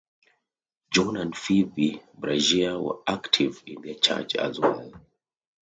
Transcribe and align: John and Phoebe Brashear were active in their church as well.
John 0.91 1.15
and 1.15 1.37
Phoebe 1.37 2.01
Brashear 2.15 2.79
were 2.79 3.03
active 3.05 3.61
in 3.67 3.83
their 3.83 3.93
church 3.93 4.33
as 4.33 4.59
well. 4.59 4.91